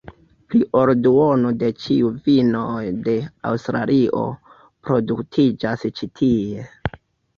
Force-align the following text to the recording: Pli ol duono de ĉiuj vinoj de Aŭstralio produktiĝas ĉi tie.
Pli 0.51 0.59
ol 0.79 0.91
duono 1.07 1.51
de 1.63 1.67
ĉiuj 1.83 2.09
vinoj 2.29 2.87
de 3.09 3.15
Aŭstralio 3.51 4.25
produktiĝas 4.89 5.85
ĉi 6.01 6.11
tie. 6.23 6.67